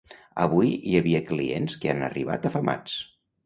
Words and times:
Avui 0.45 0.71
hi 0.77 0.95
havia 1.01 1.21
clients 1.29 1.77
que 1.85 1.95
han 1.95 2.03
arribat 2.11 2.51
afamats. 2.53 3.01